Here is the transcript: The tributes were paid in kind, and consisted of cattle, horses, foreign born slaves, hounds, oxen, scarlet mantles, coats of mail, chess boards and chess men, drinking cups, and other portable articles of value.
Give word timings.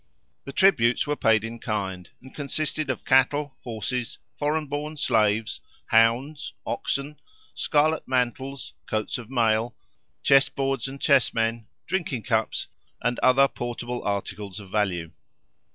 The 0.45 0.51
tributes 0.51 1.05
were 1.05 1.15
paid 1.15 1.43
in 1.43 1.59
kind, 1.59 2.09
and 2.23 2.33
consisted 2.33 2.89
of 2.89 3.05
cattle, 3.05 3.55
horses, 3.63 4.17
foreign 4.35 4.65
born 4.65 4.97
slaves, 4.97 5.61
hounds, 5.85 6.53
oxen, 6.65 7.17
scarlet 7.53 8.07
mantles, 8.07 8.73
coats 8.89 9.19
of 9.19 9.29
mail, 9.29 9.75
chess 10.23 10.49
boards 10.49 10.87
and 10.87 10.99
chess 10.99 11.35
men, 11.35 11.67
drinking 11.85 12.23
cups, 12.23 12.65
and 13.03 13.19
other 13.19 13.47
portable 13.47 14.01
articles 14.01 14.59
of 14.59 14.71
value. 14.71 15.11